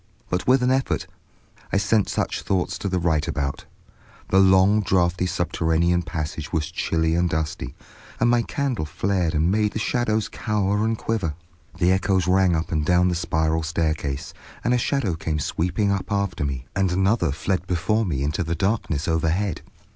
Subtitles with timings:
[0.31, 1.05] But with an effort
[1.71, 3.65] I sent such thoughts to the right about.
[4.29, 7.75] The long, drafty subterranean passage was chilly and dusty,
[8.19, 11.35] and my candle flared and made the shadows cower and quiver.
[11.77, 14.33] The echoes rang up and down the spiral staircase,
[14.63, 18.55] and a shadow came sweeping up after me, and another fled before me into the
[18.55, 19.61] darkness overhead.